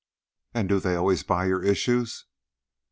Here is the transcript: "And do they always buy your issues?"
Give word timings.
"And 0.55 0.67
do 0.67 0.79
they 0.79 0.95
always 0.95 1.21
buy 1.21 1.45
your 1.45 1.63
issues?" 1.63 2.25